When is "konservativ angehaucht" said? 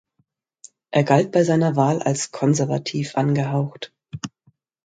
2.31-3.93